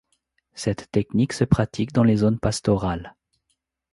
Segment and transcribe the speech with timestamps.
[0.55, 3.13] Cette technique se pratique dans les zones pastorales.